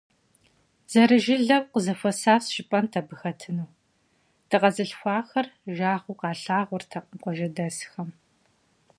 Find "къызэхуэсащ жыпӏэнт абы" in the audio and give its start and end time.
1.71-3.15